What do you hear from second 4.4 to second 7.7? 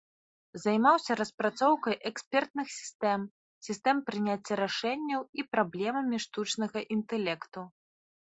рашэнняў і праблемамі штучнага інтэлекту.